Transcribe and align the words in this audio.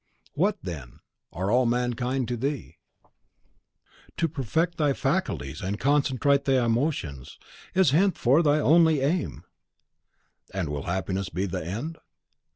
What, 0.33 0.57
then, 0.63 0.99
are 1.31 1.51
all 1.51 1.67
mankind 1.67 2.27
to 2.29 2.35
thee? 2.35 2.77
To 4.17 4.27
perfect 4.27 4.79
thy 4.79 4.93
faculties, 4.93 5.61
and 5.61 5.79
concentrate 5.79 6.45
thy 6.45 6.65
emotions, 6.65 7.37
is 7.75 7.91
henceforth 7.91 8.45
thy 8.45 8.59
only 8.59 9.01
aim!" 9.01 9.43
"And 10.55 10.69
will 10.69 10.85
happiness 10.85 11.29
be 11.29 11.45
the 11.45 11.63
end?" 11.63 11.99